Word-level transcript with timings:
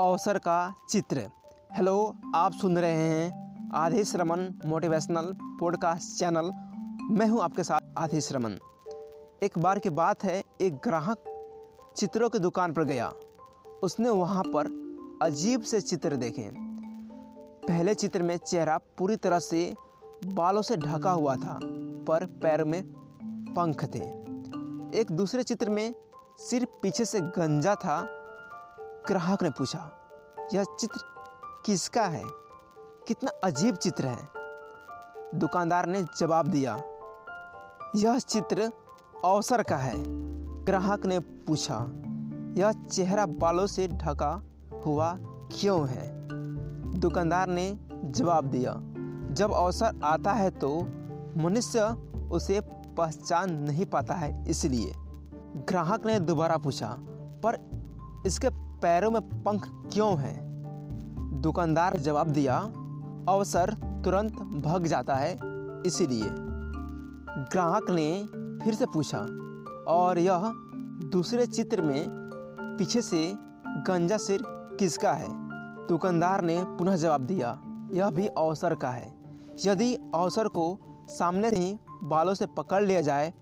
अवसर 0.00 0.38
का 0.38 0.74
चित्र। 0.90 1.20
हेलो, 1.72 2.16
आप 2.34 2.52
सुन 2.52 2.78
रहे 2.78 2.92
हैं 2.92 3.70
Adhesh 3.74 4.16
Raman 4.16 4.60
motivational 4.66 5.36
podcast 5.60 6.18
channel. 6.18 6.50
मैं 7.10 7.26
हूँ 7.26 7.42
आपके 7.42 7.64
साथ 7.64 7.80
आधेश 7.98 8.32
रमन 8.32 8.58
एक 9.42 9.58
बार 9.58 9.78
की 9.78 9.90
बात 9.90 10.24
है, 10.24 10.42
एक 10.60 10.74
ग्राहक 10.74 11.94
चित्रों 11.96 12.28
की 12.28 12.38
दुकान 12.38 12.72
पर 12.72 12.84
गया। 12.84 13.12
उसने 13.82 14.10
वहाँ 14.10 14.42
पर 14.46 14.66
अजीब 15.22 15.62
से 15.62 15.80
चित्र 15.80 16.16
देखे। 16.16 16.50
पहले 17.68 17.94
चित्र 17.94 18.22
में 18.22 18.36
चेहरा 18.36 18.78
पूरी 18.98 19.16
तरह 19.16 19.38
से 19.38 19.74
बालों 20.26 20.62
से 20.62 20.76
ढका 20.76 21.10
हुआ 21.10 21.36
था, 21.36 21.58
पर 22.08 22.26
पैर 22.42 22.64
में 22.64 22.82
पंख 23.56 23.84
थे। 23.84 24.04
एक 25.00 25.06
दूसरे 25.10 25.42
चित्र 25.42 25.70
में 25.70 25.94
सिर 26.38 26.66
पीछे 26.82 27.04
से 27.04 27.20
गंजा 27.20 27.74
था 27.74 28.15
ग्राहक 29.08 29.42
ने 29.42 29.50
पूछा, 29.50 29.78
यह 30.54 30.64
चित्र 30.80 31.00
किसका 31.66 32.04
है? 32.04 32.22
कितना 33.08 33.30
अजीब 33.44 33.74
चित्र 33.74 34.06
है? 34.06 34.28
दुकानदार 35.34 35.86
ने 35.86 36.02
जवाब 36.18 36.46
दिया, 36.46 36.76
यह 37.96 38.18
चित्र 38.18 38.70
अवसर 39.24 39.62
का 39.62 39.76
है। 39.76 39.94
ग्राहक 40.64 41.06
ने 41.06 41.18
पूछा, 41.20 41.78
यह 42.58 42.72
चेहरा 42.84 43.26
बालों 43.26 43.66
से 43.66 43.88
ढका 43.88 44.32
हुआ 44.86 45.12
क्यों 45.52 45.88
है? 45.88 46.08
दुकानदार 47.00 47.48
ने 47.48 47.70
जवाब 48.04 48.44
दिया, 48.44 48.74
जब 49.34 49.52
अवसर 49.52 50.00
आता 50.04 50.32
है 50.32 50.50
तो 50.50 50.76
मनुष्य 51.38 51.80
उसे 52.32 52.60
पहचान 52.96 53.52
नहीं 53.60 53.86
पाता 53.86 54.14
है, 54.14 54.44
इसलिए। 54.50 54.92
ग्राहक 55.68 56.06
ने 56.06 56.20
दोबारा 56.20 56.56
पूछा, 56.58 56.96
पर 57.44 57.64
इसके 58.26 58.48
पैरों 58.86 59.10
में 59.10 59.42
पंख 59.42 59.66
क्यों 59.92 60.18
हैं? 60.18 61.40
दुकानदार 61.42 61.96
जवाब 61.96 62.26
दिया, 62.26 62.58
अवसर 63.28 63.72
तुरंत 64.04 64.32
भग 64.64 64.84
जाता 64.86 65.14
है, 65.14 65.32
इसीलिए। 65.86 66.28
ग्राहक 67.52 67.86
ने 67.90 68.26
फिर 68.64 68.74
से 68.74 68.86
पूछा, 68.86 69.18
और 69.88 70.18
यह 70.18 70.52
दूसरे 71.12 71.46
चित्र 71.46 71.82
में 71.82 72.06
पीछे 72.78 73.02
से 73.02 73.34
गंजा 73.66 74.16
सिर 74.16 74.42
किसका 74.78 75.12
है? 75.12 75.28
दुकानदार 75.86 76.42
ने 76.42 76.64
पुनः 76.64 76.96
जवाब 76.96 77.20
दिया, 77.20 77.58
यह 77.92 78.10
भी 78.10 78.26
अवसर 78.26 78.74
का 78.74 78.90
है। 78.90 79.14
यदि 79.64 79.94
अवसर 79.94 80.48
को 80.48 80.78
सामने 81.08 81.48
ही 81.48 81.78
बालों 82.04 82.34
से 82.34 82.46
पकड़ 82.46 82.84
लिया 82.84 83.00
जाए 83.00 83.34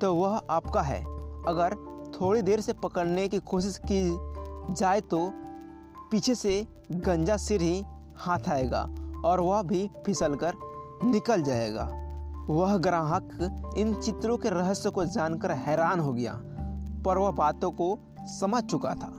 तो 0.00 0.14
वह 0.14 0.42
आपका 0.50 0.82
है। 0.82 1.04
अगर 1.48 1.76
थोड़ी 2.20 2.42
देर 2.42 2.60
से 2.60 2.72
पकड़ने 2.72 3.28
की 3.28 3.38
कोशिश 3.38 3.80
की 3.92 4.37
जाए 4.70 5.00
तो 5.00 5.18
पीछे 6.10 6.34
से 6.34 6.66
गंजा 6.92 7.36
सिर 7.36 7.60
ही 7.60 7.84
हाथ 8.16 8.48
आएगा 8.48 8.88
और 9.24 9.40
वह 9.40 9.62
भी 9.62 9.90
फिसल 10.06 10.34
कर 10.34 10.54
निकल 11.04 11.42
जाएगा। 11.42 11.84
वह 12.48 12.76
ग्राहक 12.76 13.74
इन 13.78 13.94
चित्रों 13.94 14.36
के 14.38 14.50
रहस्य 14.50 14.90
को 14.90 15.04
जानकर 15.04 15.50
हैरान 15.50 16.00
हो 16.00 16.12
गया, 16.12 16.32
पर 17.04 17.18
वह 17.18 17.30
बातों 17.30 17.70
को 17.70 17.98
समझ 18.38 18.62
चुका 18.64 18.94
था। 18.94 19.12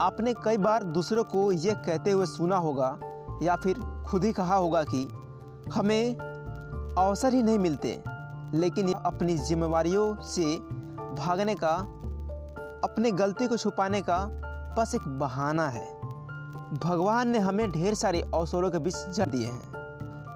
आपने 0.00 0.34
कई 0.34 0.56
बार 0.56 0.84
दूसरों 0.84 1.24
को 1.24 1.50
यह 1.52 1.74
कहते 1.86 2.10
हुए 2.10 2.26
सुना 2.26 2.56
होगा 2.56 2.98
या 3.42 3.56
फिर 3.56 3.80
खुद 4.06 4.24
ही 4.24 4.32
कहा 4.32 4.56
होगा 4.56 4.82
कि 4.84 5.06
हमें 5.74 6.16
अवसर 6.16 7.34
ही 7.34 7.42
नहीं 7.42 7.58
मिलते, 7.58 8.00
लेकिन 8.54 8.92
अपनी 8.92 9.36
जिम्मेवारियों 9.38 10.14
से 10.22 10.56
भागने 11.16 11.54
का, 11.54 11.74
अपने 12.84 13.10
गलती 13.12 13.46
को 13.46 13.56
छुपाने 13.56 14.00
का 14.00 14.18
बस 14.78 14.94
एक 14.94 15.18
बहाना 15.18 15.68
है। 15.68 16.00
भगवान 16.84 17.28
ने 17.28 17.38
हमें 17.38 17.72
ढेर 17.72 17.94
सारे 17.94 18.22
अवसरों 18.22 18.70
के 18.70 18.78
बीच 18.78 18.96
जड़ 18.96 19.26
दिए 19.26 19.46
हैं। 19.46 19.72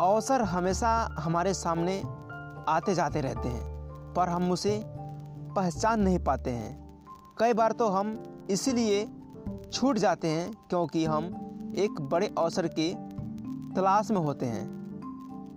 अवसर 0.01 0.43
हमेशा 0.43 1.17
हमारे 1.21 1.55
सामने 1.55 2.03
आते 2.69 2.95
जाते 2.95 3.21
रहते 3.21 3.49
हैं, 3.49 3.63
पर 4.17 4.29
हम 4.29 4.51
उसे 4.51 4.83
पहचान 5.57 6.01
नहीं 6.01 6.19
पाते 6.19 6.51
हैं। 6.51 6.99
कई 7.39 7.53
बार 7.53 7.73
तो 7.73 7.89
हम 7.89 8.23
इसीलिए 8.51 9.09
छूट 9.73 9.99
जाते 9.99 10.29
हैं 10.29 10.53
क्योंकि 10.69 11.05
हम 11.05 11.25
एक 11.77 12.01
बड़े 12.01 12.35
अवसर 12.39 12.69
के 12.69 12.95
तलाश 13.75 14.11
में 14.11 14.21
होते 14.21 14.47
हैं। 14.47 14.79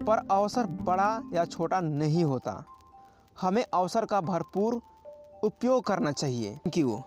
पर 0.07 0.17
अवसर 0.31 0.65
बड़ा 0.65 1.21
या 1.33 1.45
छोटा 1.45 1.79
नहीं 1.79 2.23
होता। 2.23 2.63
हमें 3.41 3.65
अवसर 3.73 4.05
का 4.05 4.21
भरपूर 4.21 4.81
उपयोग 5.43 5.83
करना 5.83 6.11
चाहिए 6.11 6.51
थैंक 6.51 6.77
यू 6.77 7.03